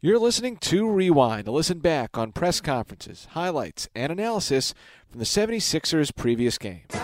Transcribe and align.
You're 0.00 0.20
listening 0.20 0.58
to 0.58 0.88
Rewind, 0.88 1.46
to 1.46 1.50
listen 1.50 1.80
back 1.80 2.16
on 2.16 2.30
press 2.30 2.60
conferences, 2.60 3.26
highlights, 3.32 3.88
and 3.96 4.12
analysis 4.12 4.72
from 5.10 5.18
the 5.18 5.24
76ers' 5.24 6.14
previous 6.14 6.56
game. 6.56 6.82
The 6.88 6.98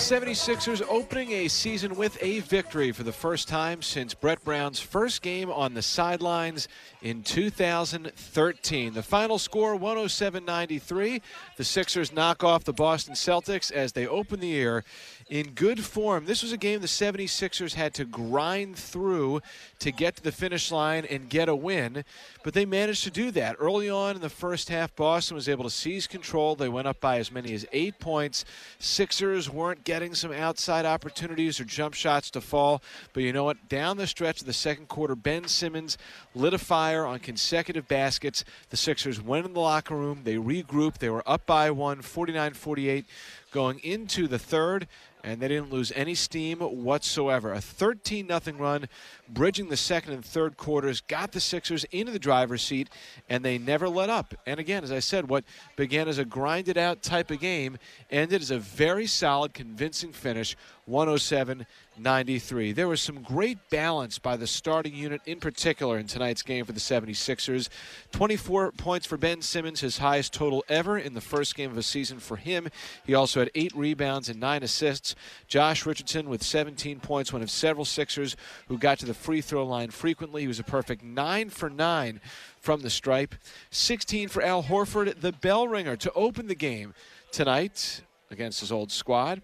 76ers 0.00 0.80
opening 0.88 1.32
a 1.32 1.48
season 1.48 1.96
with 1.96 2.16
a 2.22 2.40
victory 2.40 2.92
for 2.92 3.02
the 3.02 3.12
first 3.12 3.46
time 3.46 3.82
since 3.82 4.14
Brett 4.14 4.42
Brown's 4.42 4.80
first 4.80 5.20
game 5.20 5.50
on 5.50 5.74
the 5.74 5.82
sidelines 5.82 6.66
in 7.02 7.24
2013. 7.24 8.94
The 8.94 9.02
final 9.02 9.38
score 9.38 9.76
107 9.76 10.46
93. 10.46 11.20
The 11.58 11.64
Sixers 11.64 12.14
knock 12.14 12.42
off 12.42 12.64
the 12.64 12.72
Boston 12.72 13.12
Celtics 13.12 13.70
as 13.70 13.92
they 13.92 14.06
open 14.06 14.40
the 14.40 14.46
year 14.46 14.82
in 15.30 15.52
good 15.52 15.84
form. 15.84 16.24
This 16.24 16.42
was 16.42 16.52
a 16.52 16.56
game 16.56 16.80
the 16.80 16.88
76ers 16.88 17.74
had 17.74 17.94
to 17.94 18.04
grind 18.04 18.76
through 18.76 19.40
to 19.78 19.92
get 19.92 20.16
to 20.16 20.22
the 20.22 20.32
finish 20.32 20.72
line 20.72 21.06
and 21.08 21.28
get 21.28 21.48
a 21.48 21.54
win, 21.54 22.04
but 22.42 22.52
they 22.52 22.66
managed 22.66 23.04
to 23.04 23.10
do 23.10 23.30
that. 23.30 23.54
Early 23.60 23.88
on 23.88 24.16
in 24.16 24.22
the 24.22 24.28
first 24.28 24.68
half, 24.68 24.94
Boston 24.96 25.36
was 25.36 25.48
able 25.48 25.62
to 25.62 25.70
seize 25.70 26.08
control. 26.08 26.56
They 26.56 26.68
went 26.68 26.88
up 26.88 27.00
by 27.00 27.18
as 27.18 27.30
many 27.30 27.54
as 27.54 27.64
eight 27.72 28.00
points. 28.00 28.44
Sixers 28.80 29.48
weren't 29.48 29.84
getting 29.84 30.14
some 30.14 30.32
outside 30.32 30.84
opportunities 30.84 31.60
or 31.60 31.64
jump 31.64 31.94
shots 31.94 32.30
to 32.32 32.40
fall, 32.40 32.82
but 33.12 33.22
you 33.22 33.32
know 33.32 33.44
what? 33.44 33.68
Down 33.68 33.96
the 33.98 34.08
stretch 34.08 34.40
of 34.40 34.46
the 34.46 34.52
second 34.52 34.88
quarter, 34.88 35.14
Ben 35.14 35.46
Simmons 35.46 35.96
lit 36.34 36.54
a 36.54 36.58
fire 36.58 37.06
on 37.06 37.20
consecutive 37.20 37.86
baskets. 37.86 38.44
The 38.70 38.76
Sixers 38.76 39.22
went 39.22 39.46
in 39.46 39.52
the 39.52 39.60
locker 39.60 39.94
room, 39.94 40.22
they 40.24 40.34
regrouped, 40.34 40.98
they 40.98 41.08
were 41.08 41.22
up 41.24 41.46
by 41.46 41.70
one, 41.70 42.02
49 42.02 42.54
48 42.54 43.06
going 43.52 43.80
into 43.80 44.28
the 44.28 44.38
third 44.38 44.86
and 45.24 45.40
they 45.40 45.48
didn't 45.48 45.70
lose 45.70 45.92
any 45.94 46.14
steam 46.14 46.58
whatsoever. 46.58 47.52
A 47.52 47.60
13 47.60 48.28
0 48.28 48.56
run, 48.58 48.88
bridging 49.28 49.68
the 49.68 49.76
second 49.76 50.12
and 50.12 50.24
third 50.24 50.56
quarters, 50.56 51.00
got 51.00 51.32
the 51.32 51.40
Sixers 51.40 51.84
into 51.84 52.12
the 52.12 52.18
driver's 52.18 52.62
seat, 52.62 52.88
and 53.28 53.44
they 53.44 53.58
never 53.58 53.88
let 53.88 54.10
up. 54.10 54.34
And 54.46 54.60
again, 54.60 54.84
as 54.84 54.92
I 54.92 55.00
said, 55.00 55.28
what 55.28 55.44
began 55.76 56.08
as 56.08 56.18
a 56.18 56.24
grinded 56.24 56.78
out 56.78 57.02
type 57.02 57.30
of 57.30 57.40
game 57.40 57.78
ended 58.10 58.42
as 58.42 58.50
a 58.50 58.58
very 58.58 59.06
solid, 59.06 59.54
convincing 59.54 60.12
finish 60.12 60.56
107 60.86 61.66
93. 62.02 62.72
There 62.72 62.88
was 62.88 63.00
some 63.00 63.22
great 63.22 63.58
balance 63.70 64.18
by 64.18 64.36
the 64.36 64.46
starting 64.46 64.94
unit, 64.94 65.20
in 65.26 65.40
particular 65.40 65.98
in 65.98 66.06
tonight's 66.06 66.42
game 66.42 66.64
for 66.64 66.72
the 66.72 66.80
76ers. 66.80 67.68
24 68.12 68.72
points 68.72 69.06
for 69.06 69.16
Ben 69.16 69.42
Simmons, 69.42 69.80
his 69.80 69.98
highest 69.98 70.32
total 70.32 70.64
ever 70.68 70.98
in 70.98 71.14
the 71.14 71.20
first 71.20 71.54
game 71.54 71.70
of 71.70 71.78
a 71.78 71.82
season 71.82 72.18
for 72.18 72.36
him. 72.36 72.68
He 73.04 73.14
also 73.14 73.40
had 73.40 73.50
eight 73.54 73.74
rebounds 73.74 74.28
and 74.28 74.40
nine 74.40 74.62
assists. 74.62 75.14
Josh 75.46 75.86
Richardson 75.86 76.28
with 76.28 76.42
17 76.42 77.00
points, 77.00 77.32
one 77.32 77.42
of 77.42 77.50
several 77.50 77.84
Sixers 77.84 78.36
who 78.68 78.78
got 78.78 78.98
to 79.00 79.06
the 79.06 79.14
free 79.14 79.40
throw 79.40 79.66
line 79.66 79.90
frequently. 79.90 80.42
He 80.42 80.48
was 80.48 80.58
a 80.58 80.64
perfect 80.64 81.02
9 81.02 81.50
for 81.50 81.70
9 81.70 82.20
from 82.60 82.80
the 82.80 82.90
stripe. 82.90 83.34
16 83.70 84.28
for 84.28 84.42
Al 84.42 84.62
Horford, 84.62 85.20
the 85.20 85.32
bell 85.32 85.68
ringer, 85.68 85.96
to 85.96 86.12
open 86.12 86.46
the 86.46 86.54
game 86.54 86.94
tonight 87.32 88.02
against 88.30 88.60
his 88.60 88.72
old 88.72 88.92
squad. 88.92 89.42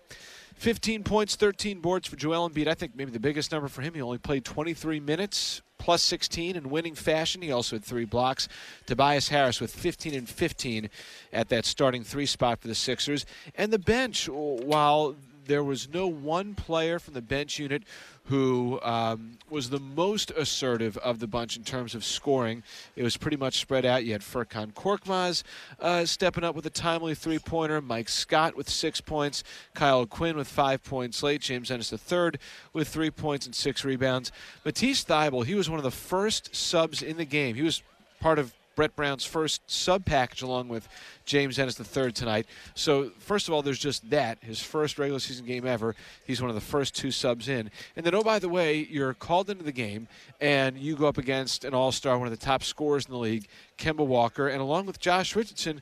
15 0.56 1.04
points, 1.04 1.36
13 1.36 1.80
boards 1.80 2.08
for 2.08 2.16
Joel 2.16 2.48
Embiid. 2.48 2.66
I 2.66 2.74
think 2.74 2.96
maybe 2.96 3.10
the 3.10 3.20
biggest 3.20 3.52
number 3.52 3.68
for 3.68 3.82
him. 3.82 3.94
He 3.94 4.00
only 4.00 4.18
played 4.18 4.44
23 4.44 5.00
minutes, 5.00 5.60
plus 5.78 6.02
16 6.02 6.56
in 6.56 6.70
winning 6.70 6.94
fashion. 6.94 7.42
He 7.42 7.52
also 7.52 7.76
had 7.76 7.84
three 7.84 8.06
blocks. 8.06 8.48
Tobias 8.86 9.28
Harris 9.28 9.60
with 9.60 9.74
15 9.74 10.14
and 10.14 10.28
15 10.28 10.88
at 11.32 11.50
that 11.50 11.66
starting 11.66 12.02
three 12.02 12.26
spot 12.26 12.60
for 12.60 12.68
the 12.68 12.74
Sixers. 12.74 13.26
And 13.54 13.70
the 13.70 13.78
bench, 13.78 14.28
while 14.28 15.14
there 15.46 15.64
was 15.64 15.88
no 15.88 16.06
one 16.06 16.54
player 16.54 16.98
from 16.98 17.14
the 17.14 17.22
bench 17.22 17.58
unit 17.58 17.82
who 18.24 18.80
um, 18.82 19.38
was 19.48 19.70
the 19.70 19.78
most 19.78 20.30
assertive 20.32 20.96
of 20.98 21.20
the 21.20 21.26
bunch 21.26 21.56
in 21.56 21.62
terms 21.62 21.94
of 21.94 22.04
scoring. 22.04 22.62
It 22.96 23.04
was 23.04 23.16
pretty 23.16 23.36
much 23.36 23.60
spread 23.60 23.84
out. 23.84 24.04
You 24.04 24.12
had 24.12 24.22
Furkan 24.22 24.72
Korkmaz 24.72 25.44
uh, 25.80 26.04
stepping 26.06 26.42
up 26.42 26.54
with 26.54 26.66
a 26.66 26.70
timely 26.70 27.14
three 27.14 27.38
pointer, 27.38 27.80
Mike 27.80 28.08
Scott 28.08 28.56
with 28.56 28.68
six 28.68 29.00
points, 29.00 29.44
Kyle 29.74 30.00
O'Quinn 30.00 30.36
with 30.36 30.48
five 30.48 30.82
points 30.82 31.22
late, 31.22 31.40
James 31.40 31.70
Ennis 31.70 31.92
III 31.92 32.32
with 32.72 32.88
three 32.88 33.10
points 33.10 33.46
and 33.46 33.54
six 33.54 33.84
rebounds. 33.84 34.32
Matisse 34.64 35.04
Thybulle, 35.04 35.44
he 35.44 35.54
was 35.54 35.70
one 35.70 35.78
of 35.78 35.84
the 35.84 35.90
first 35.90 36.54
subs 36.54 37.02
in 37.02 37.16
the 37.16 37.24
game. 37.24 37.54
He 37.54 37.62
was 37.62 37.82
part 38.20 38.38
of 38.38 38.52
Brett 38.76 38.94
Brown's 38.94 39.24
first 39.24 39.62
sub 39.68 40.04
package 40.04 40.42
along 40.42 40.68
with 40.68 40.86
James 41.24 41.58
Ennis 41.58 41.80
III 41.80 42.12
tonight. 42.12 42.46
So, 42.74 43.10
first 43.18 43.48
of 43.48 43.54
all, 43.54 43.62
there's 43.62 43.78
just 43.78 44.08
that, 44.10 44.38
his 44.42 44.60
first 44.60 44.98
regular 44.98 45.18
season 45.18 45.46
game 45.46 45.66
ever. 45.66 45.96
He's 46.26 46.40
one 46.42 46.50
of 46.50 46.54
the 46.54 46.60
first 46.60 46.94
two 46.94 47.10
subs 47.10 47.48
in. 47.48 47.70
And 47.96 48.04
then, 48.04 48.14
oh, 48.14 48.22
by 48.22 48.38
the 48.38 48.50
way, 48.50 48.86
you're 48.88 49.14
called 49.14 49.50
into 49.50 49.64
the 49.64 49.72
game 49.72 50.06
and 50.40 50.78
you 50.78 50.94
go 50.94 51.08
up 51.08 51.18
against 51.18 51.64
an 51.64 51.74
all 51.74 51.90
star, 51.90 52.18
one 52.18 52.28
of 52.28 52.38
the 52.38 52.44
top 52.44 52.62
scorers 52.62 53.06
in 53.06 53.12
the 53.12 53.18
league, 53.18 53.48
Kemba 53.78 54.06
Walker. 54.06 54.46
And 54.46 54.60
along 54.60 54.86
with 54.86 55.00
Josh 55.00 55.34
Richardson, 55.34 55.80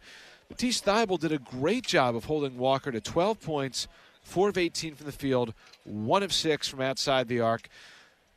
Matisse 0.48 0.80
Thybulle 0.80 1.18
did 1.18 1.32
a 1.32 1.38
great 1.38 1.84
job 1.84 2.14
of 2.14 2.26
holding 2.26 2.56
Walker 2.56 2.92
to 2.92 3.00
12 3.00 3.40
points, 3.40 3.88
4 4.22 4.50
of 4.50 4.58
18 4.58 4.94
from 4.94 5.06
the 5.06 5.12
field, 5.12 5.52
1 5.82 6.22
of 6.22 6.32
6 6.32 6.68
from 6.68 6.80
outside 6.80 7.26
the 7.26 7.40
arc 7.40 7.68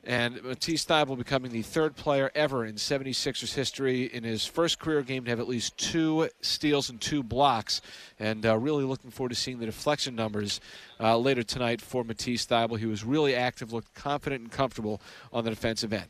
and 0.07 0.41
Matisse 0.41 0.85
Thybulle 0.85 1.17
becoming 1.17 1.51
the 1.51 1.61
third 1.61 1.97
player 1.97 2.31
ever 2.33 2.63
in 2.63 2.75
76ers 2.75 3.53
history 3.53 4.05
in 4.05 4.23
his 4.23 4.45
first 4.45 4.79
career 4.79 5.01
game 5.01 5.25
to 5.25 5.29
have 5.29 5.41
at 5.41 5.49
least 5.49 5.77
two 5.77 6.29
steals 6.39 6.89
and 6.89 7.01
two 7.01 7.21
blocks. 7.21 7.81
And 8.17 8.45
uh, 8.45 8.57
really 8.57 8.85
looking 8.85 9.11
forward 9.11 9.29
to 9.29 9.35
seeing 9.35 9.59
the 9.59 9.65
deflection 9.65 10.15
numbers 10.15 10.61
uh, 11.01 11.17
later 11.17 11.43
tonight 11.43 11.81
for 11.81 12.05
Matisse 12.05 12.45
Thybulle. 12.45 12.79
He 12.79 12.85
was 12.85 13.03
really 13.03 13.35
active, 13.35 13.73
looked 13.73 13.93
confident 13.95 14.43
and 14.43 14.51
comfortable 14.51 15.01
on 15.33 15.43
the 15.43 15.49
defensive 15.49 15.91
end. 15.91 16.07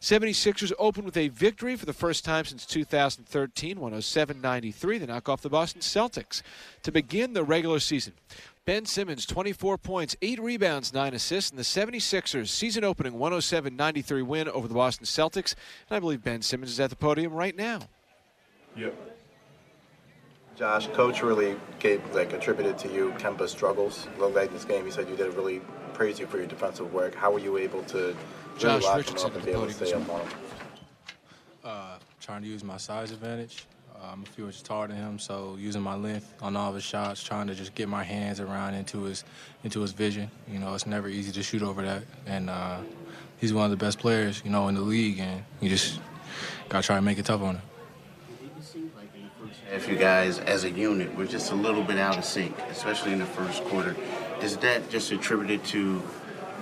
76ers 0.00 0.72
open 0.78 1.04
with 1.04 1.16
a 1.16 1.28
victory 1.28 1.76
for 1.76 1.86
the 1.86 1.92
first 1.92 2.24
time 2.24 2.44
since 2.44 2.64
2013, 2.66 3.78
107 3.78 4.40
93. 4.40 4.98
They 4.98 5.06
knock 5.06 5.28
off 5.28 5.42
the 5.42 5.48
Boston 5.48 5.80
Celtics 5.80 6.42
to 6.82 6.92
begin 6.92 7.32
the 7.32 7.44
regular 7.44 7.78
season. 7.78 8.14
Ben 8.64 8.84
Simmons, 8.84 9.24
24 9.24 9.78
points, 9.78 10.14
8 10.20 10.40
rebounds, 10.40 10.92
9 10.92 11.14
assists, 11.14 11.50
and 11.50 11.58
the 11.58 11.62
76ers 11.62 12.48
season 12.48 12.84
opening 12.84 13.14
107 13.14 13.74
93 13.74 14.22
win 14.22 14.48
over 14.50 14.68
the 14.68 14.74
Boston 14.74 15.06
Celtics. 15.06 15.54
And 15.88 15.96
I 15.96 16.00
believe 16.00 16.22
Ben 16.22 16.42
Simmons 16.42 16.72
is 16.72 16.78
at 16.78 16.90
the 16.90 16.96
podium 16.96 17.32
right 17.32 17.56
now. 17.56 17.80
Yep. 18.76 18.94
Josh, 20.54 20.88
coach 20.88 21.22
really 21.22 21.56
gave, 21.78 22.02
like, 22.14 22.32
attributed 22.32 22.76
to 22.78 22.92
you 22.92 23.14
Kemba's 23.16 23.52
struggles. 23.52 24.08
Looked 24.18 24.34
like 24.34 24.52
this 24.52 24.64
game, 24.64 24.84
he 24.84 24.90
said 24.90 25.08
you 25.08 25.16
did 25.16 25.28
a 25.28 25.30
really 25.30 25.62
praise 25.98 26.20
you 26.20 26.28
for 26.28 26.36
your 26.38 26.46
defensive 26.46 26.94
work. 26.94 27.12
How 27.12 27.32
were 27.32 27.40
you 27.40 27.58
able 27.58 27.82
to 27.82 27.98
really 27.98 28.16
Josh 28.56 28.84
lock 28.84 28.98
Richardson 28.98 29.30
up 29.30 29.36
and 29.36 29.44
be 29.44 29.50
able 29.50 29.66
to 29.66 29.72
stay 29.72 29.92
up 29.92 30.08
on 30.08 30.20
him? 30.20 30.28
uh, 31.64 31.98
trying 32.20 32.40
to 32.40 32.48
use 32.48 32.62
my 32.62 32.76
size 32.76 33.10
advantage. 33.10 33.66
Uh, 33.96 34.10
I'm 34.12 34.22
a 34.22 34.26
few 34.26 34.46
inches 34.46 34.62
taller 34.62 34.86
than 34.86 34.96
him, 34.96 35.18
so 35.18 35.56
using 35.58 35.82
my 35.82 35.96
length 35.96 36.32
on 36.40 36.54
all 36.54 36.68
of 36.68 36.76
his 36.76 36.84
shots, 36.84 37.20
trying 37.24 37.48
to 37.48 37.54
just 37.54 37.74
get 37.74 37.88
my 37.88 38.04
hands 38.04 38.38
around 38.38 38.74
into 38.74 39.02
his 39.02 39.24
into 39.64 39.80
his 39.80 39.90
vision. 39.90 40.30
You 40.48 40.60
know, 40.60 40.72
it's 40.72 40.86
never 40.86 41.08
easy 41.08 41.32
to 41.32 41.42
shoot 41.42 41.62
over 41.62 41.82
that, 41.82 42.04
and 42.26 42.48
uh, 42.48 42.78
he's 43.38 43.52
one 43.52 43.64
of 43.64 43.72
the 43.72 43.76
best 43.76 43.98
players, 43.98 44.40
you 44.44 44.52
know, 44.52 44.68
in 44.68 44.76
the 44.76 44.80
league, 44.80 45.18
and 45.18 45.42
you 45.60 45.68
just 45.68 46.00
gotta 46.68 46.86
try 46.86 46.94
to 46.94 47.02
make 47.02 47.18
it 47.18 47.26
tough 47.26 47.42
on 47.42 47.56
him. 47.56 47.62
If 49.72 49.88
you 49.88 49.96
guys, 49.96 50.38
as 50.38 50.62
a 50.62 50.70
unit, 50.70 51.12
were 51.16 51.26
just 51.26 51.50
a 51.50 51.56
little 51.56 51.82
bit 51.82 51.98
out 51.98 52.16
of 52.16 52.24
sync, 52.24 52.56
especially 52.70 53.12
in 53.12 53.18
the 53.18 53.26
first 53.26 53.64
quarter, 53.64 53.96
is 54.42 54.56
that 54.58 54.88
just 54.90 55.12
attributed 55.12 55.64
to 55.66 56.02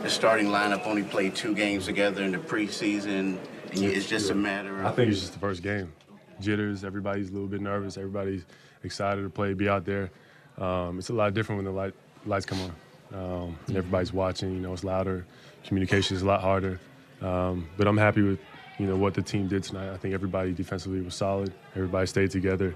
the 0.03 0.11
starting 0.11 0.47
lineup 0.47 0.87
only 0.87 1.03
played 1.03 1.35
two 1.35 1.55
games 1.55 1.87
together 1.87 2.23
in 2.23 2.33
the 2.33 2.39
preseason? 2.39 3.39
And 3.71 3.85
it's 3.85 4.09
just 4.09 4.31
a 4.31 4.35
matter 4.35 4.81
of. 4.81 4.87
I 4.87 4.93
think 4.93 5.11
it's 5.11 5.21
just 5.21 5.33
the 5.33 5.39
first 5.39 5.63
game. 5.63 5.93
Jitters, 6.41 6.85
everybody's 6.85 7.31
a 7.31 7.33
little 7.33 7.49
bit 7.49 7.61
nervous, 7.61 7.97
everybody's 7.97 8.45
excited 8.83 9.23
to 9.23 9.31
play, 9.31 9.55
be 9.55 9.69
out 9.69 9.85
there. 9.85 10.11
Um, 10.59 10.99
it's 10.99 11.09
a 11.09 11.13
lot 11.13 11.33
different 11.35 11.59
when 11.59 11.65
the 11.65 11.79
light, 11.79 11.95
lights 12.25 12.47
come 12.47 12.61
on. 12.61 12.73
Um, 13.15 13.59
and 13.69 13.77
everybody's 13.77 14.13
watching, 14.13 14.53
you 14.53 14.61
know, 14.61 14.73
it's 14.73 14.85
louder, 14.85 15.25
communication 15.65 16.17
is 16.17 16.23
a 16.23 16.27
lot 16.27 16.41
harder. 16.41 16.79
Um, 17.23 17.69
but 17.77 17.87
I'm 17.87 17.97
happy 17.97 18.23
with, 18.23 18.39
you 18.79 18.87
know, 18.87 18.97
what 18.97 19.15
the 19.15 19.23
team 19.23 19.49
did 19.49 19.63
tonight. 19.63 19.91
I 19.91 19.97
think 19.97 20.13
everybody 20.13 20.53
defensively 20.53 21.01
was 21.01 21.15
solid, 21.15 21.53
everybody 21.75 22.07
stayed 22.07 22.31
together, 22.31 22.75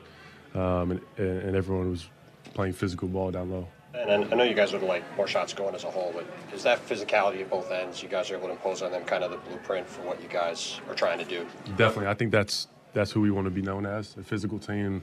um, 0.54 0.92
and, 0.92 1.00
and 1.18 1.56
everyone 1.56 1.90
was 1.90 2.08
playing 2.54 2.72
physical 2.72 3.08
ball 3.08 3.30
down 3.30 3.50
low. 3.50 3.68
And 3.92 4.24
I 4.32 4.36
know 4.36 4.44
you 4.44 4.54
guys 4.54 4.72
would 4.72 4.82
like 4.82 5.02
more 5.16 5.26
shots 5.26 5.52
going 5.52 5.74
as 5.74 5.82
a 5.82 5.90
whole, 5.90 6.12
but 6.14 6.24
is 6.54 6.62
that 6.62 6.86
physicality 6.86 7.40
at 7.40 7.50
both 7.50 7.70
ends? 7.72 8.02
You 8.02 8.08
guys 8.08 8.30
are 8.30 8.36
able 8.36 8.46
to 8.46 8.52
impose 8.52 8.82
on 8.82 8.92
them 8.92 9.04
kind 9.04 9.24
of 9.24 9.32
the 9.32 9.38
blueprint 9.38 9.88
for 9.88 10.02
what 10.02 10.22
you 10.22 10.28
guys 10.28 10.80
are 10.88 10.94
trying 10.94 11.18
to 11.18 11.24
do. 11.24 11.44
Definitely, 11.76 12.06
I 12.06 12.14
think 12.14 12.30
that's 12.30 12.68
that's 12.92 13.10
who 13.10 13.20
we 13.20 13.30
want 13.30 13.46
to 13.46 13.50
be 13.50 13.62
known 13.62 13.86
as, 13.86 14.16
a 14.16 14.22
physical 14.22 14.58
team, 14.58 15.02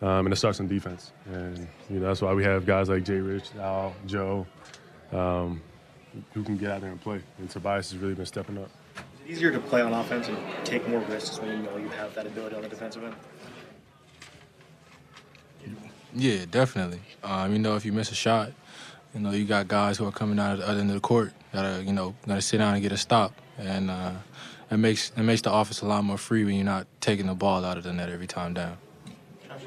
um, 0.00 0.26
and 0.26 0.32
it 0.32 0.36
starts 0.36 0.58
in 0.60 0.68
defense. 0.68 1.12
And 1.26 1.58
you 1.90 2.00
know 2.00 2.06
that's 2.06 2.22
why 2.22 2.32
we 2.32 2.44
have 2.44 2.64
guys 2.64 2.88
like 2.88 3.04
Jay 3.04 3.18
Rich, 3.18 3.50
Al, 3.60 3.94
Joe, 4.06 4.46
um, 5.12 5.60
who 6.32 6.42
can 6.42 6.56
get 6.56 6.70
out 6.70 6.80
there 6.80 6.90
and 6.90 7.00
play. 7.00 7.20
And 7.38 7.50
Tobias 7.50 7.92
has 7.92 8.00
really 8.00 8.14
been 8.14 8.26
stepping 8.26 8.56
up. 8.56 8.70
Is 8.96 9.02
it 9.26 9.32
easier 9.32 9.52
to 9.52 9.60
play 9.60 9.82
on 9.82 9.92
offense 9.92 10.28
and 10.28 10.38
take 10.64 10.88
more 10.88 11.00
risks 11.00 11.38
when 11.40 11.50
you 11.50 11.58
know 11.58 11.76
you 11.76 11.88
have 11.90 12.14
that 12.14 12.26
ability 12.26 12.56
on 12.56 12.62
the 12.62 12.68
defensive 12.68 13.04
end? 13.04 13.14
Yeah, 16.14 16.44
definitely. 16.50 17.00
Um, 17.22 17.52
you 17.52 17.58
know, 17.58 17.76
if 17.76 17.84
you 17.84 17.92
miss 17.92 18.12
a 18.12 18.14
shot, 18.14 18.52
you 19.14 19.20
know, 19.20 19.30
you 19.30 19.44
got 19.44 19.68
guys 19.68 19.98
who 19.98 20.06
are 20.06 20.12
coming 20.12 20.38
out 20.38 20.54
of 20.54 20.58
the 20.58 20.68
other 20.68 20.80
end 20.80 20.90
of 20.90 20.94
the 20.94 21.00
court 21.00 21.32
that 21.52 21.64
are, 21.64 21.82
you 21.82 21.92
know, 21.92 22.14
gonna 22.26 22.40
sit 22.40 22.58
down 22.58 22.74
and 22.74 22.82
get 22.82 22.92
a 22.92 22.96
stop. 22.96 23.32
And 23.58 23.90
uh, 23.90 24.12
it 24.70 24.76
makes 24.76 25.12
it 25.16 25.22
makes 25.22 25.42
the 25.42 25.52
offense 25.52 25.80
a 25.82 25.86
lot 25.86 26.04
more 26.04 26.18
free 26.18 26.44
when 26.44 26.54
you're 26.54 26.64
not 26.64 26.86
taking 27.00 27.26
the 27.26 27.34
ball 27.34 27.64
out 27.64 27.76
of 27.76 27.84
the 27.84 27.92
net 27.92 28.08
every 28.08 28.26
time 28.26 28.54
down. 28.54 28.78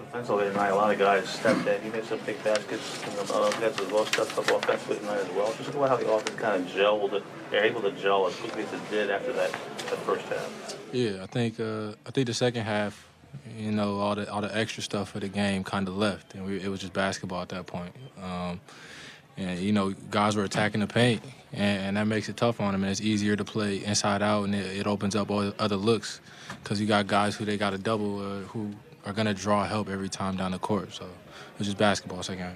Offensively 0.10 0.50
tonight, 0.50 0.70
a 0.70 0.76
lot 0.76 0.92
of 0.92 0.98
guys 0.98 1.28
stepped 1.30 1.68
in. 1.68 1.82
He 1.82 1.90
made 1.90 2.04
some 2.06 2.20
big 2.26 2.42
baskets. 2.44 3.04
And 3.04 3.30
uh, 3.30 3.50
guys 3.52 3.80
as 3.80 3.92
well 3.92 4.06
stepped 4.06 4.38
up 4.38 4.50
offensively 4.50 4.98
tonight 4.98 5.20
as 5.20 5.30
well. 5.32 5.54
Just 5.54 5.70
about 5.70 5.90
how 5.90 5.98
the 5.98 6.12
offense 6.12 6.40
kind 6.40 6.64
of 6.64 6.72
gelled. 6.72 7.22
They're 7.52 7.66
able 7.66 7.82
to 7.82 7.92
gel 7.92 8.28
as 8.28 8.36
quickly 8.36 8.64
as 8.64 8.74
it 8.74 8.90
did 8.90 9.12
after 9.12 9.34
that, 9.34 9.52
that 9.52 10.00
first 10.00 10.26
half. 10.28 10.78
Yeah, 10.92 11.24
I 11.24 11.26
think 11.28 11.60
uh, 11.60 11.92
I 12.06 12.12
think 12.12 12.28
the 12.28 12.34
second 12.34 12.64
half, 12.64 13.06
you 13.58 13.72
know, 13.72 14.00
all 14.00 14.16
the 14.16 14.32
all 14.32 14.42
the 14.42 14.56
extra 14.56 14.84
stuff 14.84 15.12
for 15.12 15.20
the 15.20 15.28
game 15.28 15.64
kind 15.64 15.88
of 15.88 15.98
left, 15.98 16.34
and 16.36 16.46
we, 16.46 16.62
it 16.62 16.68
was 16.68 16.80
just 16.80 16.94
basketball 16.94 17.42
at 17.42 17.50
that 17.50 17.66
point. 17.66 17.94
Um, 18.22 18.60
and 19.38 19.60
you 19.60 19.72
know, 19.72 19.94
guys 20.10 20.36
were 20.36 20.44
attacking 20.44 20.82
the 20.82 20.88
paint, 20.88 21.22
and, 21.54 21.88
and, 21.88 21.98
that 21.98 22.08
makes 22.08 22.28
it 22.28 22.38
tough 22.38 22.60
on 22.60 22.74
them. 22.74 22.84
And 22.84 22.92
it's 22.92 23.02
easier 23.02 23.36
to 23.36 23.46
play 23.46 23.84
inside 23.84 24.22
out, 24.22 24.46
and 24.46 24.56
it, 24.56 24.78
it 24.78 24.88
opens 24.88 25.16
up 25.16 25.30
all 25.30 25.54
other 25.60 25.76
looks 25.76 26.22
because 26.64 26.82
you 26.82 26.88
got 26.88 27.08
guys 27.08 27.36
who 27.36 27.46
they 27.46 27.58
got 27.58 27.72
to 27.72 27.78
double 27.78 28.20
uh, 28.20 28.40
who 28.48 28.72
are 29.06 29.14
to 29.14 29.34
draw 29.34 29.66
help 29.66 29.90
every 29.90 30.10
time 30.10 30.36
down 30.36 30.52
the 30.52 30.60
court. 30.60 30.94
So 30.94 31.06
it 31.06 31.60
was 31.60 31.68
just 31.68 31.78
basketball 31.78 32.24
second 32.24 32.44
half. 32.44 32.56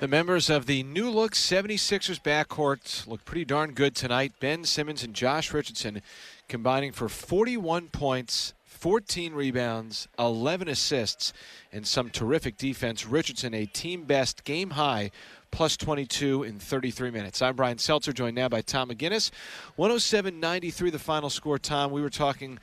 The 0.00 0.08
members 0.08 0.50
of 0.50 0.66
the 0.66 0.82
new 0.82 1.10
look 1.10 1.32
76ers 1.32 2.20
backcourt 2.20 3.06
look 3.06 3.24
pretty 3.24 3.44
darn 3.44 3.72
good 3.72 3.94
tonight. 3.94 4.32
Ben 4.40 4.64
Simmons 4.64 5.02
and 5.02 5.14
Josh 5.14 5.52
Richardson 5.52 6.02
combining 6.48 6.92
for 6.92 7.08
41 7.08 7.88
points, 7.88 8.54
14 8.64 9.34
rebounds, 9.34 10.08
11 10.18 10.68
assists, 10.68 11.32
and 11.72 11.86
some 11.86 12.10
terrific 12.10 12.56
defense. 12.56 13.06
Richardson, 13.06 13.54
a 13.54 13.66
team 13.66 14.04
best 14.04 14.44
game 14.44 14.70
high 14.70 15.10
plus 15.50 15.76
22 15.76 16.42
in 16.42 16.58
33 16.58 17.10
minutes. 17.10 17.40
I'm 17.40 17.56
Brian 17.56 17.78
Seltzer, 17.78 18.12
joined 18.12 18.36
now 18.36 18.48
by 18.48 18.60
Tom 18.60 18.90
McGinnis. 18.90 19.30
107 19.76 20.38
93, 20.38 20.90
the 20.90 20.98
final 20.98 21.30
score. 21.30 21.58
Tom, 21.58 21.90
we 21.90 22.02
were 22.02 22.10
talking 22.10 22.58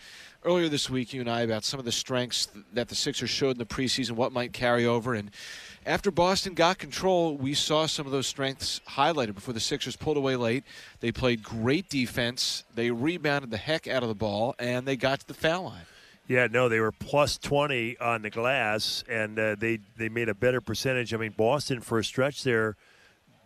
earlier 0.45 0.69
this 0.69 0.89
week, 0.89 1.13
you 1.13 1.21
and 1.21 1.29
I, 1.29 1.41
about 1.41 1.63
some 1.63 1.79
of 1.79 1.85
the 1.85 1.91
strengths 1.91 2.49
that 2.73 2.89
the 2.89 2.95
Sixers 2.95 3.29
showed 3.29 3.51
in 3.51 3.57
the 3.57 3.65
preseason, 3.65 4.11
what 4.11 4.31
might 4.31 4.53
carry 4.53 4.85
over. 4.85 5.13
And 5.13 5.31
after 5.85 6.11
Boston 6.11 6.53
got 6.53 6.77
control, 6.77 7.37
we 7.37 7.53
saw 7.53 7.85
some 7.85 8.05
of 8.05 8.11
those 8.11 8.27
strengths 8.27 8.79
highlighted 8.89 9.35
before 9.35 9.53
the 9.53 9.59
Sixers 9.59 9.95
pulled 9.95 10.17
away 10.17 10.35
late. 10.35 10.63
They 10.99 11.11
played 11.11 11.43
great 11.43 11.89
defense, 11.89 12.63
they 12.73 12.91
rebounded 12.91 13.51
the 13.51 13.57
heck 13.57 13.87
out 13.87 14.03
of 14.03 14.09
the 14.09 14.15
ball, 14.15 14.55
and 14.59 14.87
they 14.87 14.95
got 14.95 15.19
to 15.21 15.27
the 15.27 15.33
foul 15.33 15.65
line. 15.65 15.85
Yeah, 16.27 16.47
no, 16.49 16.69
they 16.69 16.79
were 16.79 16.93
plus 16.93 17.37
20 17.37 17.97
on 17.97 18.21
the 18.21 18.29
glass, 18.29 19.03
and 19.09 19.37
uh, 19.37 19.55
they, 19.59 19.79
they 19.97 20.07
made 20.07 20.29
a 20.29 20.33
better 20.33 20.61
percentage. 20.61 21.13
I 21.13 21.17
mean, 21.17 21.33
Boston, 21.35 21.81
for 21.81 21.99
a 21.99 22.03
stretch 22.03 22.43
there, 22.43 22.77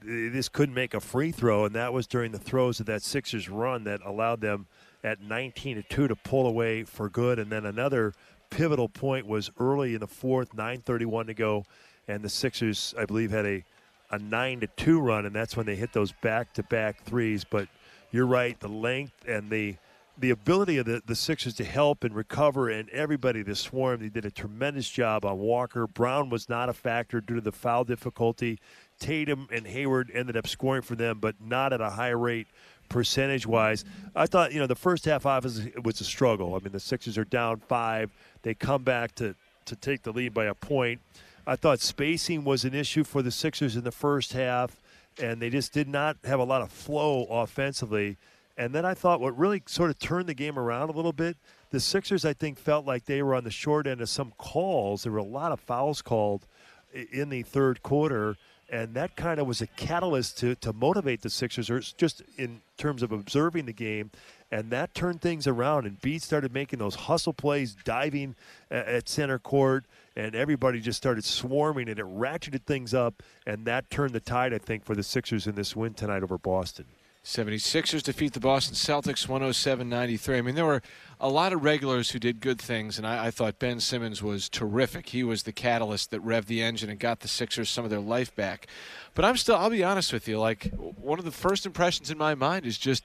they 0.03 0.29
just 0.29 0.53
couldn't 0.53 0.75
make 0.75 0.93
a 0.93 0.99
free 0.99 1.31
throw, 1.31 1.65
and 1.65 1.73
that 1.73 1.91
was 1.91 2.05
during 2.05 2.31
the 2.31 2.39
throes 2.39 2.79
of 2.79 2.85
that 2.85 3.01
Sixers 3.01 3.49
run 3.49 3.83
that 3.85 4.01
allowed 4.05 4.41
them 4.41 4.67
at 5.03 5.21
19 5.21 5.77
to 5.77 5.83
2 5.83 6.07
to 6.07 6.15
pull 6.15 6.45
away 6.45 6.83
for 6.83 7.09
good. 7.09 7.39
And 7.39 7.51
then 7.51 7.65
another 7.65 8.13
pivotal 8.49 8.89
point 8.89 9.25
was 9.25 9.49
early 9.59 9.93
in 9.93 9.99
the 9.99 10.07
fourth, 10.07 10.53
9:31 10.55 11.27
to 11.27 11.33
go, 11.33 11.65
and 12.07 12.23
the 12.23 12.29
Sixers, 12.29 12.93
I 12.97 13.05
believe, 13.05 13.31
had 13.31 13.45
a 13.45 13.63
a 14.09 14.17
nine 14.19 14.61
to 14.61 14.67
two 14.67 15.01
run, 15.01 15.25
and 15.25 15.35
that's 15.35 15.57
when 15.57 15.65
they 15.65 15.75
hit 15.75 15.91
those 15.91 16.13
back-to-back 16.21 17.03
threes. 17.03 17.43
But 17.43 17.67
you're 18.11 18.25
right, 18.25 18.57
the 18.59 18.69
length 18.69 19.25
and 19.27 19.49
the 19.49 19.75
the 20.19 20.31
ability 20.31 20.77
of 20.77 20.85
the, 20.87 20.99
the 21.05 21.15
Sixers 21.15 21.53
to 21.55 21.63
help 21.63 22.03
and 22.03 22.15
recover 22.15 22.69
and 22.69 22.89
everybody 22.89 23.43
to 23.43 23.55
swarm. 23.55 23.99
They 23.99 24.09
did 24.09 24.25
a 24.25 24.31
tremendous 24.31 24.89
job 24.89 25.25
on 25.25 25.37
Walker. 25.37 25.85
Brown 25.85 26.29
was 26.29 26.49
not 26.49 26.69
a 26.69 26.73
factor 26.73 27.21
due 27.21 27.35
to 27.35 27.41
the 27.41 27.51
foul 27.51 27.83
difficulty. 27.83 28.59
Tatum 28.99 29.47
and 29.51 29.67
Hayward 29.67 30.09
ended 30.11 30.35
up 30.35 30.47
scoring 30.47 30.81
for 30.81 30.95
them, 30.95 31.19
but 31.19 31.35
not 31.39 31.71
at 31.71 31.81
a 31.81 31.89
high 31.91 32.09
rate 32.09 32.47
percentage 32.89 33.45
wise. 33.45 33.85
I 34.15 34.25
thought, 34.25 34.53
you 34.53 34.59
know, 34.59 34.65
the 34.65 34.75
first 34.75 35.05
half 35.05 35.27
obviously 35.27 35.71
was 35.83 36.01
a 36.01 36.05
struggle. 36.05 36.55
I 36.55 36.59
mean, 36.59 36.71
the 36.71 36.79
Sixers 36.79 37.17
are 37.19 37.25
down 37.25 37.61
five. 37.67 38.09
They 38.41 38.55
come 38.55 38.83
back 38.83 39.13
to, 39.15 39.35
to 39.65 39.75
take 39.75 40.01
the 40.01 40.11
lead 40.11 40.33
by 40.33 40.45
a 40.45 40.55
point. 40.55 40.99
I 41.47 41.55
thought 41.55 41.79
spacing 41.79 42.43
was 42.43 42.65
an 42.65 42.73
issue 42.73 43.05
for 43.05 43.21
the 43.21 43.31
Sixers 43.31 43.77
in 43.77 43.85
the 43.85 43.91
first 43.91 44.33
half, 44.33 44.75
and 45.17 45.41
they 45.41 45.49
just 45.49 45.71
did 45.71 45.87
not 45.87 46.17
have 46.25 46.41
a 46.41 46.43
lot 46.43 46.61
of 46.61 46.69
flow 46.69 47.23
offensively. 47.23 48.17
And 48.57 48.75
then 48.75 48.85
I 48.85 48.93
thought 48.93 49.21
what 49.21 49.37
really 49.37 49.63
sort 49.65 49.89
of 49.89 49.97
turned 49.97 50.27
the 50.27 50.33
game 50.33 50.59
around 50.59 50.89
a 50.89 50.91
little 50.91 51.13
bit, 51.13 51.37
the 51.71 51.79
Sixers, 51.79 52.25
I 52.25 52.33
think, 52.33 52.59
felt 52.59 52.85
like 52.85 53.05
they 53.05 53.23
were 53.23 53.33
on 53.33 53.45
the 53.45 53.51
short 53.51 53.87
end 53.87 54.01
of 54.01 54.09
some 54.09 54.33
calls. 54.37 55.03
There 55.03 55.11
were 55.13 55.19
a 55.19 55.23
lot 55.23 55.53
of 55.53 55.61
fouls 55.61 56.01
called 56.01 56.45
in 56.93 57.29
the 57.29 57.43
third 57.43 57.81
quarter 57.81 58.35
and 58.69 58.93
that 58.95 59.15
kind 59.15 59.39
of 59.39 59.47
was 59.47 59.61
a 59.61 59.67
catalyst 59.67 60.37
to, 60.39 60.55
to 60.55 60.73
motivate 60.73 61.21
the 61.21 61.29
Sixers, 61.29 61.69
or 61.69 61.79
just 61.79 62.21
in 62.37 62.61
terms 62.77 63.01
of 63.01 63.11
observing 63.11 63.65
the 63.65 63.73
game, 63.73 64.11
and 64.51 64.69
that 64.71 64.93
turned 64.93 65.21
things 65.21 65.47
around. 65.47 65.85
And 65.85 66.01
Beat 66.01 66.21
started 66.21 66.53
making 66.53 66.79
those 66.79 66.95
hustle 66.95 67.33
plays, 67.33 67.75
diving 67.85 68.35
at 68.69 69.07
center 69.07 69.39
court, 69.39 69.85
and 70.17 70.35
everybody 70.35 70.81
just 70.81 70.97
started 70.97 71.23
swarming, 71.23 71.87
and 71.87 71.99
it 71.99 72.05
ratcheted 72.05 72.63
things 72.63 72.93
up, 72.93 73.21
and 73.45 73.65
that 73.65 73.89
turned 73.91 74.13
the 74.13 74.19
tide, 74.19 74.51
I 74.51 74.57
think, 74.57 74.83
for 74.83 74.95
the 74.95 75.03
Sixers 75.03 75.45
in 75.45 75.53
this 75.53 75.75
win 75.75 75.93
tonight 75.93 76.23
over 76.23 76.39
Boston. 76.39 76.85
76ers 77.23 78.01
defeat 78.01 78.33
the 78.33 78.39
Boston 78.39 78.73
Celtics 78.73 79.27
107 79.27 79.87
93. 79.87 80.37
I 80.37 80.41
mean, 80.41 80.55
there 80.55 80.65
were 80.65 80.81
a 81.19 81.29
lot 81.29 81.53
of 81.53 81.63
regulars 81.63 82.11
who 82.11 82.19
did 82.19 82.39
good 82.39 82.59
things, 82.59 82.97
and 82.97 83.05
I, 83.05 83.27
I, 83.27 83.31
thought 83.31 83.59
Ben 83.59 83.79
Simmons 83.79 84.23
was 84.23 84.49
terrific. 84.49 85.09
He 85.09 85.23
was 85.23 85.43
the 85.43 85.51
catalyst 85.51 86.09
that 86.11 86.25
revved 86.25 86.45
the 86.45 86.63
engine 86.63 86.89
and 86.89 86.99
got 86.99 87.19
the 87.19 87.27
Sixers 87.27 87.69
some 87.69 87.83
of 87.83 87.91
their 87.91 87.99
life 87.99 88.33
back. 88.35 88.65
But 89.13 89.25
I'm 89.25 89.37
still, 89.37 89.57
I'll 89.57 89.69
be 89.69 89.83
honest 89.83 90.13
with 90.13 90.27
you, 90.27 90.39
like, 90.39 90.73
one 90.73 91.19
of 91.19 91.25
the 91.25 91.31
first 91.31 91.65
impressions 91.65 92.09
in 92.09 92.17
my 92.17 92.33
mind 92.33 92.65
is 92.65 92.77
just 92.77 93.03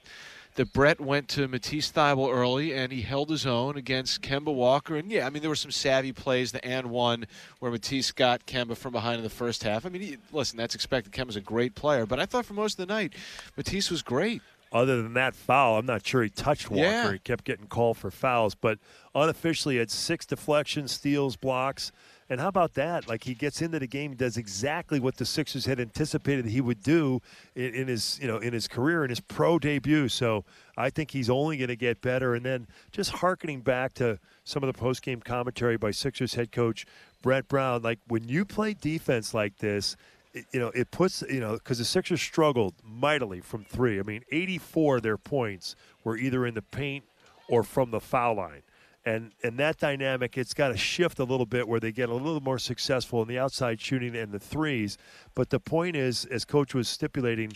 that 0.55 0.71
Brett 0.73 0.99
went 0.99 1.27
to 1.29 1.47
Matisse 1.47 1.91
Thybulle 1.91 2.33
early 2.33 2.73
and 2.73 2.91
he 2.91 3.01
held 3.01 3.29
his 3.29 3.45
own 3.45 3.77
against 3.77 4.21
Kemba 4.21 4.53
Walker. 4.53 4.95
And 4.95 5.11
yeah, 5.11 5.25
I 5.25 5.29
mean, 5.29 5.41
there 5.41 5.49
were 5.49 5.55
some 5.55 5.71
savvy 5.71 6.11
plays, 6.11 6.51
the 6.51 6.63
and 6.65 6.89
one 6.89 7.25
where 7.59 7.71
Matisse 7.71 8.11
got 8.11 8.45
Kemba 8.45 8.77
from 8.77 8.91
behind 8.91 9.17
in 9.17 9.23
the 9.23 9.29
first 9.29 9.63
half. 9.63 9.85
I 9.85 9.89
mean, 9.89 10.01
he, 10.01 10.17
listen, 10.31 10.57
that's 10.57 10.75
expected. 10.75 11.13
Kemba's 11.13 11.35
a 11.35 11.41
great 11.41 11.75
player, 11.75 12.05
but 12.05 12.19
I 12.19 12.25
thought 12.25 12.45
for 12.45 12.53
most 12.53 12.79
of 12.79 12.87
the 12.87 12.93
night, 12.93 13.13
Matisse 13.57 13.89
was 13.89 14.01
great. 14.01 14.41
Other 14.71 15.03
than 15.03 15.13
that 15.13 15.35
foul, 15.35 15.77
I'm 15.77 15.85
not 15.85 16.03
sure 16.03 16.23
he 16.23 16.29
touched 16.29 16.71
Walker. 16.71 16.83
Yeah. 16.83 17.11
He 17.11 17.19
kept 17.19 17.43
getting 17.43 17.67
called 17.67 17.97
for 17.97 18.09
fouls, 18.09 18.55
but 18.55 18.79
unofficially 19.13 19.77
had 19.77 19.91
six 19.91 20.25
deflections, 20.25 20.91
steals, 20.91 21.35
blocks. 21.35 21.91
And 22.33 22.41
how 22.41 22.47
about 22.47 22.73
that? 22.73 23.07
Like 23.07 23.25
he 23.25 23.35
gets 23.35 23.61
into 23.61 23.77
the 23.77 23.85
game, 23.85 24.15
does 24.15 24.37
exactly 24.37 24.99
what 24.99 25.17
the 25.17 25.25
Sixers 25.25 25.67
had 25.67 25.79
anticipated 25.79 26.45
he 26.45 26.61
would 26.61 26.81
do 26.81 27.21
in, 27.53 27.75
in 27.75 27.87
his, 27.87 28.17
you 28.19 28.27
know, 28.27 28.37
in 28.37 28.53
his 28.53 28.67
career, 28.67 29.03
in 29.03 29.11
his 29.11 29.19
pro 29.19 29.59
debut. 29.59 30.09
So 30.09 30.43
I 30.75 30.89
think 30.89 31.11
he's 31.11 31.29
only 31.29 31.57
going 31.57 31.67
to 31.67 31.75
get 31.75 32.01
better. 32.01 32.33
And 32.33 32.43
then 32.43 32.65
just 32.91 33.11
harkening 33.11 33.61
back 33.61 33.93
to 33.95 34.17
some 34.45 34.63
of 34.63 34.73
the 34.73 34.73
post-game 34.73 35.21
commentary 35.21 35.77
by 35.77 35.91
Sixers 35.91 36.33
head 36.33 36.51
coach 36.51 36.87
Brett 37.21 37.47
Brown, 37.47 37.83
like 37.83 37.99
when 38.07 38.27
you 38.27 38.45
play 38.45 38.73
defense 38.73 39.35
like 39.35 39.59
this, 39.59 39.95
you 40.33 40.59
know, 40.59 40.69
it 40.69 40.89
puts, 40.89 41.21
you 41.29 41.39
know, 41.39 41.53
because 41.53 41.77
the 41.77 41.85
Sixers 41.85 42.19
struggled 42.19 42.73
mightily 42.83 43.41
from 43.41 43.63
three. 43.63 43.99
I 43.99 44.01
mean, 44.01 44.23
84 44.31 44.97
of 44.97 45.03
their 45.03 45.17
points 45.19 45.75
were 46.03 46.17
either 46.17 46.47
in 46.47 46.55
the 46.55 46.63
paint 46.63 47.05
or 47.47 47.61
from 47.61 47.91
the 47.91 47.99
foul 47.99 48.37
line 48.37 48.63
and 49.05 49.31
and 49.43 49.57
that 49.57 49.77
dynamic 49.77 50.37
it's 50.37 50.53
got 50.53 50.69
to 50.69 50.77
shift 50.77 51.19
a 51.19 51.23
little 51.23 51.45
bit 51.45 51.67
where 51.67 51.79
they 51.79 51.91
get 51.91 52.09
a 52.09 52.13
little 52.13 52.41
more 52.41 52.59
successful 52.59 53.21
in 53.21 53.27
the 53.27 53.37
outside 53.39 53.79
shooting 53.79 54.15
and 54.15 54.31
the 54.31 54.39
threes. 54.39 54.97
But 55.35 55.49
the 55.49 55.59
point 55.59 55.95
is 55.95 56.25
as 56.25 56.45
coach 56.45 56.73
was 56.73 56.87
stipulating 56.87 57.53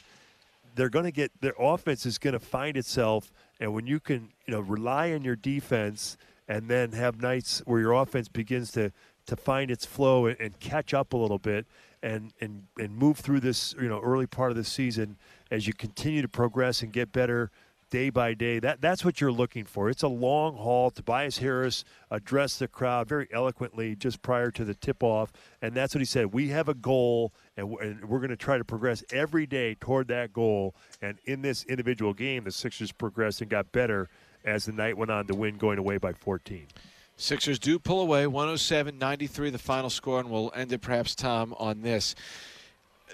they're 0.76 0.90
going 0.90 1.06
to 1.06 1.12
get 1.12 1.32
their 1.42 1.56
offense 1.60 2.06
is 2.06 2.18
going 2.18 2.34
to 2.34 2.40
find 2.40 2.78
itself 2.78 3.32
and 3.60 3.74
when 3.74 3.88
you 3.88 4.00
can 4.00 4.30
you 4.46 4.54
know 4.54 4.60
rely 4.60 5.12
on 5.12 5.24
your 5.24 5.36
defense 5.36 6.18
and 6.48 6.70
then 6.70 6.92
have 6.92 7.22
nights 7.22 7.62
where 7.66 7.80
your 7.80 7.94
offense 7.94 8.28
begins 8.28 8.72
to 8.72 8.92
to 9.26 9.36
find 9.36 9.70
its 9.70 9.86
flow 9.86 10.28
and, 10.28 10.58
catch 10.62 10.94
up 10.94 11.12
a 11.12 11.18
little 11.18 11.40
bit 11.40 11.66
and 12.04 12.32
and 12.40 12.64
and 12.80 12.96
move 12.96 13.18
through 13.18 13.40
this 13.40 13.76
you 13.82 13.90
know 13.90 14.00
early 14.02 14.28
part 14.28 14.52
of 14.52 14.58
the 14.58 14.64
season 14.64 15.18
as 15.52 15.66
you 15.68 15.74
continue 15.74 16.22
to 16.22 16.28
progress 16.28 16.82
and 16.82 16.94
get 16.94 17.12
better 17.12 17.52
day 17.90 18.10
by 18.10 18.34
day. 18.34 18.60
That 18.60 18.82
that's 18.82 19.04
what 19.06 19.22
you're 19.22 19.32
looking 19.32 19.66
for. 19.66 19.90
It's 19.90 20.04
a 20.04 20.08
long 20.08 20.56
haul. 20.56 20.92
Tobias 20.92 21.38
Harris 21.38 21.84
addressed 22.12 22.60
the 22.60 22.68
crowd 22.68 23.08
very 23.08 23.28
eloquently 23.32 23.96
just 23.96 24.22
prior 24.22 24.52
to 24.52 24.66
the 24.66 24.74
tip 24.74 25.04
off, 25.04 25.32
and 25.62 25.74
that's 25.74 25.96
what 25.96 26.02
he 26.02 26.06
said. 26.06 26.34
We 26.34 26.50
have 26.50 26.70
a 26.70 26.74
goal, 26.74 27.34
and 27.56 27.70
we're, 27.70 28.20
going 28.20 28.30
to 28.30 28.36
try 28.36 28.58
to 28.58 28.66
progress 28.66 29.04
every 29.12 29.46
day 29.46 29.76
toward 29.76 30.08
that 30.10 30.34
goal. 30.34 30.76
And 31.02 31.18
in 31.26 31.42
this 31.42 31.64
individual 31.66 32.14
game, 32.14 32.44
the 32.44 32.52
Sixers 32.52 32.92
progressed 32.92 33.42
and 33.42 33.50
got 33.50 33.72
better 33.72 34.10
as 34.44 34.66
the 34.66 34.72
night 34.72 34.98
went 34.98 35.12
on 35.12 35.28
to 35.28 35.36
win, 35.36 35.58
going 35.58 35.78
away 35.78 35.98
by 35.98 36.14
14. 36.14 36.68
Sixers 37.20 37.58
do 37.58 37.80
pull 37.80 38.02
away 38.02 38.28
107 38.28 38.98
93, 38.98 39.50
the 39.50 39.58
final 39.58 39.90
score, 39.90 40.20
and 40.20 40.30
we'll 40.30 40.52
end 40.56 40.72
it 40.72 40.82
perhaps, 40.82 41.16
Tom, 41.16 41.56
on 41.58 41.82
this. 41.82 42.16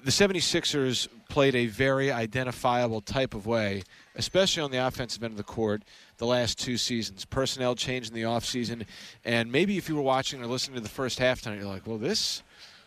The 0.02 0.12
76ers 0.12 1.08
played 1.30 1.56
a 1.56 1.68
very 1.68 2.12
identifiable 2.12 3.02
type 3.02 3.34
of 3.34 3.46
way 3.46 3.84
especially 4.16 4.64
on 4.64 4.72
the 4.72 4.86
offensive 4.86 5.24
end 5.24 5.32
of 5.32 5.38
the 5.38 5.44
court, 5.44 5.84
the 6.18 6.26
last 6.26 6.60
two 6.60 6.78
seasons. 6.78 7.26
Personnel 7.26 7.76
change 7.76 8.08
in 8.08 8.14
the 8.14 8.24
offseason. 8.24 8.86
And 9.26 9.52
maybe 9.52 9.78
if 9.78 9.90
you 9.90 9.96
were 9.96 10.02
watching 10.02 10.42
or 10.42 10.48
listening 10.48 10.76
to 10.76 10.82
the 10.82 10.90
first 10.90 11.20
half 11.20 11.42
tonight, 11.42 11.60
you're 11.60 11.68
like, 11.68 11.88
well, 11.88 11.98
this 11.98 12.44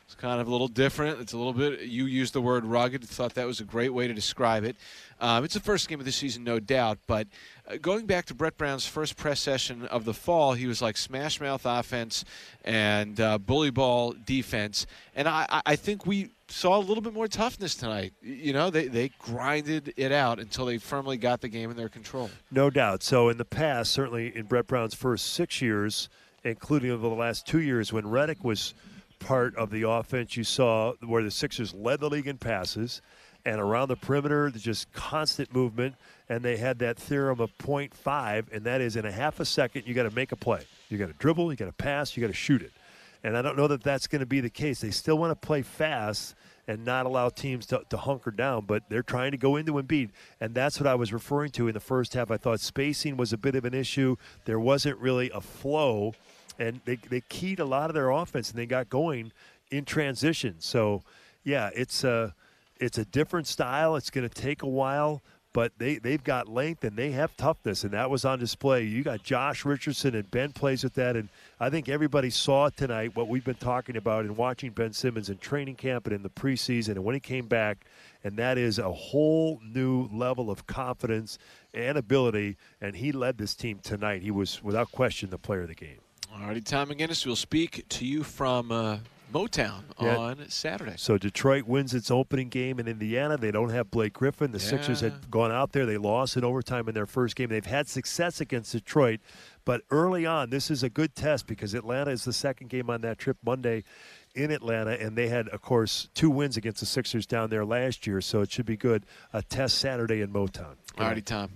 It's 0.07 0.15
kind 0.15 0.41
of 0.41 0.47
a 0.47 0.51
little 0.53 0.69
different. 0.69 1.21
It's 1.21 1.33
a 1.33 1.37
little 1.37 1.53
bit. 1.53 1.81
You 1.81 2.07
used 2.07 2.33
the 2.33 2.41
word 2.41 2.65
rugged. 2.65 3.03
Thought 3.05 3.35
that 3.35 3.47
was 3.47 3.59
a 3.59 3.65
great 3.65 3.93
way 3.93 4.07
to 4.07 4.15
describe 4.15 4.63
it. 4.63 4.77
Um, 5.21 5.43
it's 5.43 5.55
the 5.55 5.61
first 5.61 5.89
game 5.89 5.99
of 5.99 6.07
the 6.07 6.13
season, 6.13 6.45
no 6.45 6.61
doubt. 6.61 6.99
But 7.09 7.27
uh, 7.69 7.79
going 7.79 8.07
back 8.07 8.27
to 8.27 8.35
Brett 8.35 8.57
Brown's 8.57 8.87
first 8.87 9.17
press 9.17 9.41
session 9.41 9.85
of 9.87 10.05
the 10.05 10.15
fall, 10.15 10.53
he 10.53 10.69
was 10.69 10.81
like 10.81 10.97
smash 10.97 11.41
mouth 11.41 11.63
offense 11.65 12.25
and 12.65 13.21
uh, 13.21 13.39
bully 13.39 13.71
ball 13.71 14.15
defense. 14.25 14.87
And 15.17 15.27
I, 15.27 15.61
I 15.67 15.75
think 15.75 16.07
we 16.07 16.31
saw 16.47 16.79
a 16.79 16.79
little 16.79 17.03
bit 17.03 17.13
more 17.13 17.27
toughness 17.27 17.75
tonight. 17.75 18.13
You 18.23 18.53
know, 18.53 18.71
they, 18.71 18.87
they 18.87 19.11
grinded 19.19 19.93
it 19.97 20.13
out 20.13 20.39
until 20.39 20.67
they 20.67 20.79
firmly 20.79 21.17
got 21.17 21.41
the 21.41 21.49
game 21.49 21.69
in 21.69 21.77
their 21.77 21.89
control. 21.89 22.31
No 22.53 22.71
doubt. 22.71 23.03
So 23.03 23.29
in 23.29 23.39
the 23.39 23.45
past, 23.45 23.91
certainly 23.91 24.37
in 24.37 24.47
Brett 24.47 24.69
Brown's 24.69 24.95
first 24.95 25.33
six 25.33 25.61
years, 25.61 26.09
including 26.45 26.93
over 26.93 27.09
the 27.09 27.15
last 27.15 27.45
two 27.45 27.61
years 27.61 27.93
when 27.93 28.05
Redick 28.05 28.45
was 28.45 28.73
part 29.19 29.57
of 29.57 29.71
the 29.71 29.89
offense, 29.89 30.37
you 30.37 30.45
saw 30.45 30.93
where 31.05 31.23
the 31.23 31.31
Sixers 31.31 31.75
led 31.75 32.01
the 32.01 32.11
league 32.11 32.27
in 32.27 32.39
passes 32.39 33.03
and 33.45 33.61
around 33.61 33.89
the 33.89 33.97
perimeter, 33.97 34.51
just 34.51 34.93
constant 34.93 35.55
movement. 35.55 35.95
And 36.29 36.45
they 36.45 36.57
had 36.57 36.81
that 36.81 36.99
theorem 36.99 37.41
of 37.41 37.57
0.5, 37.59 38.47
and 38.53 38.65
that 38.65 38.81
is 38.81 38.97
in 38.97 39.07
a 39.07 39.13
half 39.13 39.39
a 39.39 39.45
second, 39.45 39.85
you 39.87 39.95
got 39.95 40.03
to 40.03 40.15
make 40.15 40.33
a 40.33 40.37
play. 40.37 40.63
You 40.89 40.99
got 40.99 41.07
to 41.07 41.13
dribble, 41.15 41.53
you 41.53 41.57
got 41.57 41.67
to 41.67 41.73
pass, 41.73 42.17
you 42.17 42.21
got 42.21 42.27
to 42.27 42.33
shoot 42.33 42.63
it. 42.63 42.73
And 43.23 43.37
I 43.37 43.43
don't 43.43 43.57
know 43.57 43.69
that 43.69 43.83
that's 43.83 44.07
going 44.07 44.21
to 44.21 44.27
be 44.27 44.41
the 44.41 44.51
case. 44.51 44.81
They 44.81 44.91
still 44.91 45.17
want 45.19 45.31
to 45.31 45.47
play 45.47 45.63
fast 45.63 46.35
and 46.69 46.85
not 46.85 47.07
allow 47.07 47.29
teams 47.29 47.67
to, 47.67 47.83
to 47.91 47.97
hunker 47.97 48.31
down, 48.31 48.65
but 48.67 48.83
they're 48.89 49.03
trying 49.03 49.31
to 49.31 49.37
go 49.37 49.57
into 49.57 49.75
Embiid. 49.75 50.11
And 50.41 50.55
that's 50.55 50.81
what 50.81 50.87
I 50.87 50.97
was 50.97 51.13
referring 51.13 51.51
to 51.53 51.69
in 51.69 51.75
the 51.75 51.81
first 51.81 52.15
half. 52.15 52.31
I 52.31 52.37
thought 52.37 52.61
spacing 52.61 53.17
was 53.17 53.33
a 53.33 53.39
bit 53.39 53.55
of 53.55 53.65
an 53.65 53.75
issue. 53.75 54.17
There 54.45 54.59
wasn't 54.59 54.99
really 54.99 55.31
a 55.31 55.41
flow, 55.41 56.15
and 56.59 56.81
they, 56.85 56.97
they 56.97 57.23
keyed 57.29 57.61
a 57.61 57.65
lot 57.65 57.91
of 57.91 57.95
their 57.95 58.11
offense, 58.11 58.51
and 58.51 58.59
they 58.59 58.67
got 58.67 58.89
going 58.89 59.33
in 59.71 59.85
transition. 59.85 60.57
So, 60.59 61.03
yeah, 61.45 61.71
it's 61.75 62.05
a. 62.05 62.35
It's 62.79 62.99
a 62.99 63.07
different 63.07 63.47
style. 63.47 63.97
It's 63.97 64.11
going 64.11 64.29
to 64.29 64.35
take 64.35 64.63
a 64.63 64.69
while, 64.69 65.23
but 65.55 65.73
they, 65.79 65.97
they've 65.97 66.23
got 66.23 66.47
length 66.47 66.85
and 66.85 66.95
they 66.95 67.11
have 67.13 67.35
toughness, 67.39 67.85
and 67.85 67.95
that 67.95 68.11
was 68.11 68.27
on 68.27 68.39
display. 68.39 68.85
You 68.85 69.03
got 69.03 69.23
Josh 69.23 69.65
Richardson, 69.65 70.15
and 70.15 70.31
Ben 70.31 70.53
plays 70.53 70.85
with 70.85 70.93
that. 70.93 71.17
And 71.17 71.31
I 71.59 71.71
think 71.71 71.89
everybody 71.89 72.29
saw 72.29 72.69
tonight 72.69 73.17
what 73.17 73.29
we've 73.29 73.47
been 73.47 73.55
talking 73.55 73.97
about 73.97 74.27
and 74.27 74.37
watching 74.37 74.73
Ben 74.73 74.93
Simmons 74.93 75.31
in 75.31 75.39
training 75.39 75.77
camp 75.77 76.07
and 76.07 76.15
in 76.15 76.23
the 76.23 76.29
preseason 76.29 76.91
and 76.91 77.05
when 77.05 77.15
he 77.15 77.21
came 77.21 77.47
back, 77.47 77.87
and 78.23 78.37
that 78.37 78.59
is 78.59 78.79
a 78.79 78.93
whole 78.93 79.59
new 79.65 80.07
level 80.13 80.51
of 80.51 80.67
confidence 80.67 81.39
and 81.73 81.97
ability. 81.97 82.59
And 82.83 82.95
he 82.95 83.11
led 83.11 83.39
this 83.39 83.55
team 83.55 83.79
tonight. 83.83 84.21
He 84.21 84.31
was, 84.31 84.63
without 84.63 84.93
question, 84.93 85.31
the 85.31 85.39
player 85.39 85.63
of 85.63 85.69
the 85.69 85.75
game. 85.75 86.01
All 86.33 86.47
righty, 86.47 86.61
Tom 86.61 86.89
McGinnis, 86.89 87.25
we'll 87.27 87.37
speak 87.37 87.89
to 87.89 88.07
you 88.07 88.23
from. 88.23 88.73
Uh 88.73 88.99
Motown 89.33 89.83
yeah. 90.01 90.17
on 90.17 90.49
Saturday. 90.49 90.95
So 90.97 91.19
Detroit 91.19 91.65
wins 91.65 91.95
its 91.95 92.11
opening 92.11 92.49
game 92.49 92.79
in 92.79 92.87
Indiana. 92.87 93.37
They 93.37 93.51
don't 93.51 93.71
have 93.71 93.91
Blake 93.91 94.13
Griffin. 94.13 94.53
The 94.53 94.59
yeah. 94.59 94.71
Sixers 94.71 95.01
had 95.01 95.31
gone 95.31 95.51
out 95.51 95.73
there. 95.73 95.85
They 95.85 95.97
lost 95.97 96.37
in 96.37 96.45
overtime 96.45 96.89
in 96.89 96.95
their 96.95 97.07
first 97.07 97.37
game. 97.37 97.49
They've 97.49 97.65
had 97.65 97.89
success 97.89 98.41
against 98.41 98.73
Detroit, 98.73 99.21
but 99.65 99.83
early 99.91 100.27
on, 100.27 100.51
this 100.51 100.71
is 100.71 100.83
a 100.83 100.89
good 100.89 101.15
test 101.15 101.47
because 101.47 101.75
Atlanta 101.75 102.13
is 102.13 102.25
the 102.25 102.33
second 102.33 102.71
game 102.71 102.89
on 102.89 103.01
that 103.01 103.19
trip 103.19 103.37
Monday 103.45 103.83
in 104.35 104.51
Atlanta, 104.51 104.93
and 104.93 105.17
they 105.17 105.29
had, 105.29 105.49
of 105.49 105.63
course, 105.63 106.09
two 106.15 106.31
wins 106.31 106.57
against 106.57 106.81
the 106.81 106.87
Sixers 106.87 107.27
down 107.27 107.51
there 107.51 107.65
last 107.65 108.07
year, 108.07 108.21
so 108.21 108.43
it 108.43 108.53
should 108.53 108.67
be 108.67 108.77
good. 108.77 109.07
A 109.33 109.43
test 109.43 109.79
Saturday 109.79 110.21
in 110.21 110.31
Motown. 110.31 110.77
All 110.99 111.07
righty, 111.07 111.21
Tom. 111.21 111.51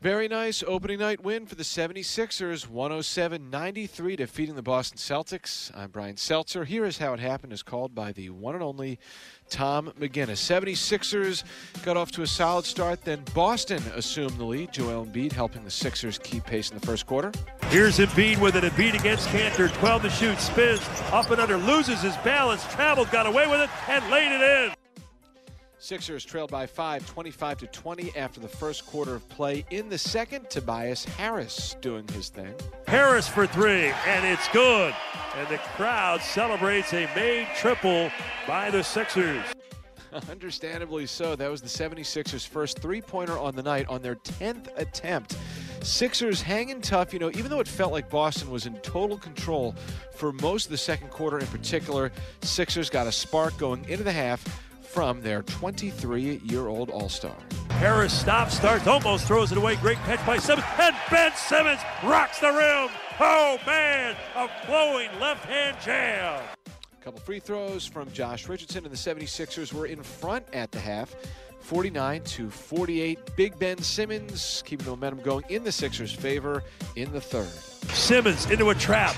Very 0.00 0.28
nice 0.28 0.62
opening 0.66 0.98
night 0.98 1.22
win 1.22 1.46
for 1.46 1.54
the 1.54 1.62
76ers, 1.62 2.68
107 2.68 3.50
93, 3.50 4.16
defeating 4.16 4.56
the 4.56 4.62
Boston 4.62 4.98
Celtics. 4.98 5.74
I'm 5.74 5.90
Brian 5.90 6.16
Seltzer. 6.16 6.64
Here 6.64 6.84
is 6.84 6.98
how 6.98 7.14
it 7.14 7.20
happened, 7.20 7.52
as 7.52 7.62
called 7.62 7.94
by 7.94 8.12
the 8.12 8.30
one 8.30 8.54
and 8.54 8.62
only 8.62 8.98
Tom 9.48 9.92
McGinnis. 9.98 10.42
76ers 10.42 11.44
got 11.84 11.96
off 11.96 12.10
to 12.12 12.22
a 12.22 12.26
solid 12.26 12.64
start, 12.64 13.02
then 13.02 13.22
Boston 13.32 13.82
assumed 13.94 14.36
the 14.38 14.44
lead. 14.44 14.72
Joel 14.72 15.06
Embiid 15.06 15.32
helping 15.32 15.64
the 15.64 15.70
Sixers 15.70 16.18
keep 16.18 16.44
pace 16.44 16.70
in 16.70 16.78
the 16.78 16.84
first 16.84 17.06
quarter. 17.06 17.32
Here's 17.68 17.98
Embiid 17.98 18.40
with 18.40 18.56
an 18.56 18.64
Embiid 18.64 18.98
against 18.98 19.28
Kanter. 19.28 19.72
12 19.72 20.02
to 20.02 20.10
shoot, 20.10 20.38
spins 20.38 20.82
up 21.12 21.30
and 21.30 21.40
under, 21.40 21.56
loses 21.56 22.02
his 22.02 22.16
balance, 22.18 22.64
traveled, 22.74 23.10
got 23.10 23.26
away 23.26 23.46
with 23.46 23.60
it, 23.60 23.70
and 23.88 24.10
laid 24.10 24.32
it 24.32 24.42
in. 24.42 24.83
Sixers 25.84 26.24
trailed 26.24 26.50
by 26.50 26.64
five, 26.64 27.06
25 27.06 27.58
to 27.58 27.66
20 27.66 28.16
after 28.16 28.40
the 28.40 28.48
first 28.48 28.86
quarter 28.86 29.14
of 29.14 29.28
play. 29.28 29.66
In 29.68 29.90
the 29.90 29.98
second, 29.98 30.48
Tobias 30.48 31.04
Harris 31.04 31.76
doing 31.82 32.08
his 32.08 32.30
thing. 32.30 32.54
Harris 32.86 33.28
for 33.28 33.46
three, 33.46 33.92
and 34.06 34.24
it's 34.24 34.48
good. 34.48 34.94
And 35.36 35.46
the 35.48 35.58
crowd 35.58 36.22
celebrates 36.22 36.94
a 36.94 37.06
made 37.14 37.48
triple 37.54 38.10
by 38.46 38.70
the 38.70 38.82
Sixers. 38.82 39.44
Understandably 40.30 41.04
so. 41.04 41.36
That 41.36 41.50
was 41.50 41.60
the 41.60 41.68
76ers' 41.68 42.48
first 42.48 42.78
three 42.78 43.02
pointer 43.02 43.38
on 43.38 43.54
the 43.54 43.62
night 43.62 43.86
on 43.90 44.00
their 44.00 44.14
10th 44.14 44.68
attempt. 44.78 45.36
Sixers 45.82 46.40
hanging 46.40 46.80
tough, 46.80 47.12
you 47.12 47.18
know, 47.18 47.30
even 47.32 47.50
though 47.50 47.60
it 47.60 47.68
felt 47.68 47.92
like 47.92 48.08
Boston 48.08 48.50
was 48.50 48.64
in 48.64 48.74
total 48.76 49.18
control 49.18 49.74
for 50.14 50.32
most 50.32 50.64
of 50.64 50.70
the 50.70 50.78
second 50.78 51.10
quarter 51.10 51.38
in 51.38 51.46
particular. 51.48 52.10
Sixers 52.40 52.88
got 52.88 53.06
a 53.06 53.12
spark 53.12 53.58
going 53.58 53.86
into 53.86 54.02
the 54.02 54.12
half 54.12 54.42
from 54.94 55.20
their 55.22 55.42
23 55.42 56.40
year 56.44 56.68
old 56.68 56.88
All 56.88 57.08
Star. 57.08 57.34
Harris 57.70 58.16
stops, 58.16 58.56
starts, 58.56 58.86
almost 58.86 59.26
throws 59.26 59.50
it 59.50 59.58
away. 59.58 59.74
Great 59.76 59.98
catch 60.06 60.24
by 60.24 60.38
Simmons. 60.38 60.66
And 60.78 60.94
Ben 61.10 61.32
Simmons 61.34 61.80
rocks 62.04 62.38
the 62.38 62.46
rim. 62.46 62.88
Oh, 63.18 63.58
man, 63.66 64.16
a 64.36 64.48
flowing 64.64 65.10
left 65.18 65.44
hand 65.46 65.76
jam. 65.84 66.40
A 66.66 67.04
couple 67.04 67.18
free 67.20 67.40
throws 67.40 67.84
from 67.84 68.10
Josh 68.12 68.48
Richardson, 68.48 68.84
and 68.84 68.94
the 68.94 68.96
76ers 68.96 69.72
were 69.72 69.86
in 69.86 70.00
front 70.00 70.46
at 70.52 70.70
the 70.70 70.78
half. 70.78 71.16
49 71.64 72.22
to 72.22 72.50
48. 72.50 73.18
Big 73.36 73.58
Ben 73.58 73.78
Simmons 73.78 74.62
keeping 74.66 74.84
the 74.84 74.90
momentum 74.90 75.20
going 75.22 75.44
in 75.48 75.64
the 75.64 75.72
Sixers' 75.72 76.12
favor 76.12 76.62
in 76.94 77.10
the 77.10 77.20
third. 77.20 77.48
Simmons 77.94 78.50
into 78.50 78.68
a 78.68 78.74
trap. 78.74 79.14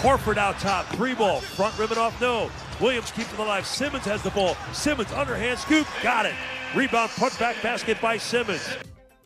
Horford 0.00 0.36
out 0.36 0.58
top. 0.60 0.86
Three 0.86 1.14
ball. 1.14 1.40
Front 1.40 1.76
ribbon 1.76 1.98
off. 1.98 2.18
No. 2.20 2.50
Williams 2.80 3.10
keeps 3.10 3.32
it 3.32 3.38
alive. 3.40 3.66
Simmons 3.66 4.04
has 4.04 4.22
the 4.22 4.30
ball. 4.30 4.56
Simmons 4.72 5.10
underhand 5.10 5.58
scoop. 5.58 5.88
Got 6.00 6.26
it. 6.26 6.34
Rebound 6.76 7.10
put 7.16 7.36
back 7.38 7.60
basket 7.62 8.00
by 8.00 8.16
Simmons. 8.16 8.76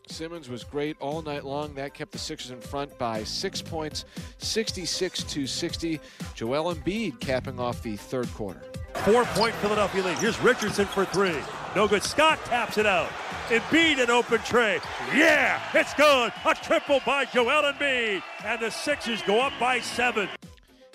Simmons 0.07 0.49
was 0.49 0.63
great 0.63 0.95
all 0.99 1.21
night 1.21 1.45
long. 1.45 1.73
That 1.75 1.93
kept 1.93 2.11
the 2.11 2.17
Sixers 2.17 2.51
in 2.51 2.59
front 2.59 2.97
by 2.97 3.23
six 3.23 3.61
points, 3.61 4.05
66 4.37 5.23
to 5.23 5.47
60. 5.47 5.99
Joel 6.35 6.75
Embiid 6.75 7.19
capping 7.19 7.59
off 7.59 7.81
the 7.81 7.95
third 7.95 8.31
quarter. 8.33 8.61
Four 9.05 9.25
point 9.25 9.55
Philadelphia 9.55 10.03
lead. 10.03 10.17
Here's 10.19 10.39
Richardson 10.39 10.85
for 10.85 11.05
three. 11.05 11.35
No 11.75 11.87
good. 11.87 12.03
Scott 12.03 12.43
taps 12.45 12.77
it 12.77 12.85
out. 12.85 13.09
Embiid 13.47 14.01
an 14.01 14.09
open 14.09 14.39
trey. 14.41 14.79
Yeah, 15.13 15.61
it's 15.73 15.93
good. 15.95 16.31
A 16.45 16.55
triple 16.55 17.01
by 17.05 17.25
Joel 17.25 17.63
Embiid. 17.73 18.21
And 18.45 18.61
the 18.61 18.69
Sixers 18.69 19.21
go 19.23 19.41
up 19.41 19.53
by 19.59 19.79
seven. 19.79 20.29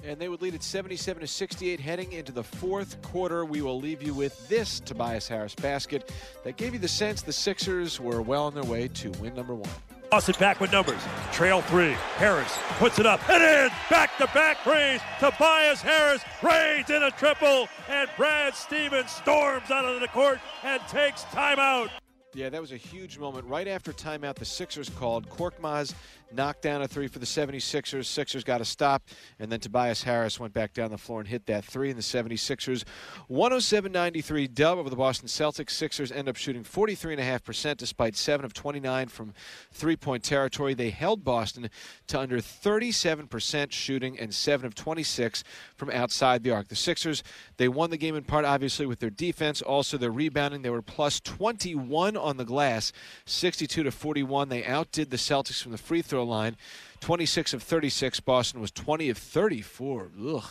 And 0.04 0.18
they 0.18 0.28
would 0.28 0.42
lead 0.42 0.54
at 0.54 0.62
77 0.62 1.20
to 1.20 1.26
68 1.26 1.80
heading 1.80 2.12
into 2.12 2.32
the 2.32 2.44
fourth 2.44 3.00
quarter. 3.02 3.44
We 3.44 3.62
will 3.62 3.80
leave 3.80 4.02
you 4.02 4.14
with 4.14 4.48
this 4.48 4.80
Tobias 4.80 5.26
Harris 5.26 5.54
basket 5.54 6.12
that 6.44 6.56
gave 6.56 6.72
you 6.72 6.78
the 6.78 6.88
sense 6.88 7.22
the 7.22 7.32
Sixers 7.32 8.00
were 8.00 8.22
well 8.22 8.44
on 8.44 8.54
their 8.54 8.64
way 8.64 8.88
to 8.88 9.10
win 9.12 9.34
number 9.34 9.54
one. 9.54 9.70
Austin 10.10 10.34
back 10.38 10.58
with 10.58 10.72
numbers. 10.72 11.00
Trail 11.32 11.60
three. 11.62 11.92
Harris 12.16 12.56
puts 12.78 12.98
it 12.98 13.04
up 13.04 13.28
and 13.28 13.42
in. 13.42 13.70
Back 13.90 14.16
to 14.16 14.26
back 14.28 14.58
threes. 14.62 15.00
Tobias 15.20 15.82
Harris 15.82 16.22
raids 16.42 16.88
in 16.88 17.02
a 17.02 17.10
triple. 17.10 17.68
And 17.88 18.08
Brad 18.16 18.54
Stevens 18.54 19.10
storms 19.10 19.70
out 19.70 19.84
of 19.84 20.00
the 20.00 20.08
court 20.08 20.38
and 20.62 20.80
takes 20.88 21.24
timeout. 21.24 21.90
Yeah, 22.34 22.50
that 22.50 22.60
was 22.60 22.72
a 22.72 22.76
huge 22.76 23.18
moment. 23.18 23.46
Right 23.46 23.66
after 23.66 23.90
timeout, 23.90 24.34
the 24.34 24.44
Sixers 24.44 24.90
called. 24.90 25.30
Korkmaz 25.30 25.94
knocked 26.30 26.60
down 26.60 26.82
a 26.82 26.88
three 26.88 27.08
for 27.08 27.18
the 27.18 27.26
76ers. 27.26 28.04
Sixers 28.04 28.44
got 28.44 28.60
a 28.60 28.66
stop, 28.66 29.02
and 29.38 29.50
then 29.50 29.60
Tobias 29.60 30.02
Harris 30.02 30.38
went 30.38 30.52
back 30.52 30.74
down 30.74 30.90
the 30.90 30.98
floor 30.98 31.20
and 31.20 31.28
hit 31.28 31.46
that 31.46 31.64
three, 31.64 31.88
and 31.88 31.98
the 31.98 32.02
76ers 32.02 32.84
107-93 33.30 34.52
dub 34.52 34.76
over 34.76 34.90
the 34.90 34.96
Boston 34.96 35.26
Celtics. 35.26 35.70
Sixers 35.70 36.12
end 36.12 36.28
up 36.28 36.36
shooting 36.36 36.64
43.5% 36.64 37.78
despite 37.78 38.14
7 38.14 38.44
of 38.44 38.52
29 38.52 39.08
from 39.08 39.32
three-point 39.72 40.22
territory. 40.22 40.74
They 40.74 40.90
held 40.90 41.24
Boston 41.24 41.70
to 42.08 42.20
under 42.20 42.38
37% 42.38 43.72
shooting 43.72 44.18
and 44.18 44.34
7 44.34 44.66
of 44.66 44.74
26 44.74 45.44
from 45.76 45.90
outside 45.90 46.42
the 46.42 46.50
arc. 46.50 46.68
The 46.68 46.76
Sixers, 46.76 47.22
they 47.56 47.68
won 47.68 47.88
the 47.88 47.96
game 47.96 48.16
in 48.16 48.24
part, 48.24 48.44
obviously, 48.44 48.84
with 48.84 48.98
their 48.98 49.08
defense, 49.08 49.62
also 49.62 49.96
their 49.96 50.10
rebounding. 50.10 50.60
They 50.60 50.68
were 50.68 50.82
plus 50.82 51.20
21 51.20 52.17
on 52.18 52.36
the 52.36 52.44
glass, 52.44 52.92
62 53.26 53.82
to 53.84 53.90
41. 53.90 54.48
They 54.48 54.64
outdid 54.64 55.10
the 55.10 55.16
Celtics 55.16 55.62
from 55.62 55.72
the 55.72 55.78
free 55.78 56.02
throw 56.02 56.24
line. 56.24 56.56
26 57.00 57.54
of 57.54 57.62
36. 57.62 58.20
Boston 58.20 58.60
was 58.60 58.70
20 58.70 59.08
of 59.10 59.18
34. 59.18 60.10
Ugh. 60.26 60.44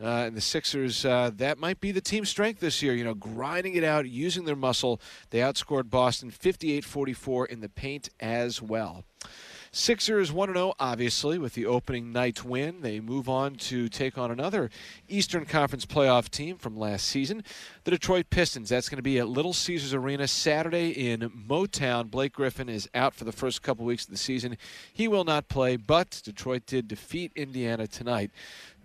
Uh, 0.00 0.06
and 0.26 0.36
the 0.36 0.40
Sixers, 0.40 1.04
uh, 1.04 1.30
that 1.36 1.58
might 1.58 1.80
be 1.80 1.92
the 1.92 2.00
team's 2.00 2.28
strength 2.28 2.58
this 2.58 2.82
year. 2.82 2.94
You 2.94 3.04
know, 3.04 3.14
grinding 3.14 3.74
it 3.74 3.84
out, 3.84 4.08
using 4.08 4.44
their 4.44 4.56
muscle. 4.56 5.00
They 5.30 5.38
outscored 5.38 5.90
Boston 5.90 6.30
58 6.30 6.84
44 6.84 7.46
in 7.46 7.60
the 7.60 7.68
paint 7.68 8.08
as 8.18 8.60
well. 8.60 9.04
Sixers 9.74 10.30
1 10.30 10.52
0, 10.52 10.74
obviously, 10.78 11.38
with 11.38 11.54
the 11.54 11.64
opening 11.64 12.12
night 12.12 12.44
win. 12.44 12.82
They 12.82 13.00
move 13.00 13.26
on 13.26 13.54
to 13.54 13.88
take 13.88 14.18
on 14.18 14.30
another 14.30 14.68
Eastern 15.08 15.46
Conference 15.46 15.86
playoff 15.86 16.28
team 16.28 16.58
from 16.58 16.76
last 16.76 17.06
season, 17.06 17.42
the 17.84 17.90
Detroit 17.92 18.26
Pistons. 18.28 18.68
That's 18.68 18.90
going 18.90 18.98
to 18.98 19.02
be 19.02 19.18
at 19.18 19.28
Little 19.28 19.54
Caesars 19.54 19.94
Arena 19.94 20.28
Saturday 20.28 20.90
in 20.90 21.20
Motown. 21.30 22.10
Blake 22.10 22.34
Griffin 22.34 22.68
is 22.68 22.86
out 22.94 23.14
for 23.14 23.24
the 23.24 23.32
first 23.32 23.62
couple 23.62 23.86
weeks 23.86 24.04
of 24.04 24.10
the 24.10 24.18
season. 24.18 24.58
He 24.92 25.08
will 25.08 25.24
not 25.24 25.48
play, 25.48 25.76
but 25.76 26.20
Detroit 26.22 26.66
did 26.66 26.86
defeat 26.86 27.32
Indiana 27.34 27.86
tonight 27.86 28.30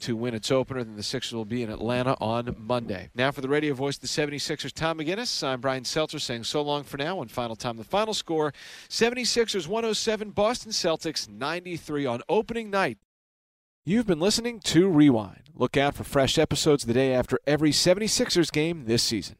to 0.01 0.15
win 0.15 0.33
its 0.33 0.51
opener. 0.51 0.83
Then 0.83 0.95
the 0.95 1.03
Sixers 1.03 1.33
will 1.33 1.45
be 1.45 1.63
in 1.63 1.69
Atlanta 1.69 2.15
on 2.19 2.55
Monday. 2.57 3.09
Now 3.15 3.31
for 3.31 3.41
the 3.41 3.49
radio 3.49 3.73
voice 3.73 3.95
of 3.95 4.01
the 4.01 4.07
76ers, 4.07 4.71
Tom 4.73 4.99
McGinnis. 4.99 5.43
I'm 5.45 5.61
Brian 5.61 5.83
Seltzer 5.83 6.19
saying 6.19 6.43
so 6.43 6.61
long 6.61 6.83
for 6.83 6.97
now. 6.97 7.15
One 7.15 7.27
final 7.27 7.55
time. 7.55 7.77
The 7.77 7.83
final 7.83 8.13
score 8.13 8.53
76ers 8.89 9.67
107, 9.67 10.31
Boston 10.31 10.71
Celtics 10.71 11.29
93 11.29 12.05
on 12.05 12.21
opening 12.29 12.69
night. 12.69 12.97
You've 13.85 14.07
been 14.07 14.19
listening 14.19 14.59
to 14.65 14.89
Rewind. 14.89 15.49
Look 15.55 15.77
out 15.77 15.95
for 15.95 16.03
fresh 16.03 16.37
episodes 16.37 16.85
the 16.85 16.93
day 16.93 17.13
after 17.13 17.39
every 17.47 17.71
76ers 17.71 18.51
game 18.51 18.83
this 18.85 19.01
season. 19.01 19.37